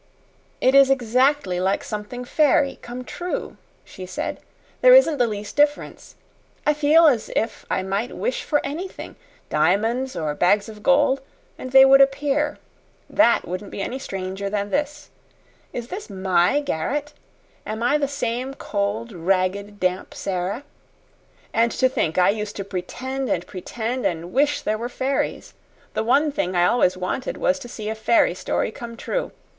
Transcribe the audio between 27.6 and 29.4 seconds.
see a fairy story come true.